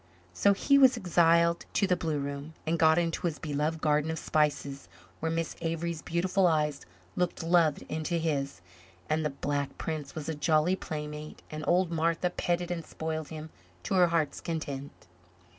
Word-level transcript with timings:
So 0.33 0.53
he 0.53 0.79
was 0.79 0.97
exiled 0.97 1.67
to 1.73 1.85
the 1.85 1.95
blue 1.95 2.17
room 2.17 2.55
and 2.65 2.79
got 2.79 2.97
into 2.97 3.27
his 3.27 3.37
beloved 3.37 3.81
Garden 3.81 4.09
of 4.09 4.17
Spices 4.17 4.89
where 5.19 5.31
Miss 5.31 5.55
Avery's 5.61 6.01
beautiful 6.01 6.47
eyes 6.47 6.81
looked 7.15 7.43
love 7.43 7.83
into 7.87 8.17
his 8.17 8.61
and 9.07 9.23
the 9.23 9.29
Black 9.29 9.77
Prince 9.77 10.15
was 10.15 10.27
a 10.27 10.33
jolly 10.33 10.75
playmate 10.75 11.43
and 11.51 11.63
old 11.67 11.91
Martha 11.91 12.31
petted 12.31 12.71
and 12.71 12.83
spoiled 12.83 13.27
him 13.27 13.51
to 13.83 13.93
her 13.93 14.07
heart's 14.07 14.41
content. 14.41 15.05